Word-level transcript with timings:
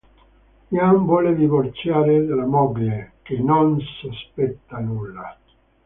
Ian 0.71 1.05
vuole 1.05 1.35
divorziare 1.35 2.25
dalla 2.25 2.45
moglie, 2.47 3.17
che 3.21 3.37
non 3.37 3.79
sospetta 3.81 4.79
nulla. 4.79 5.37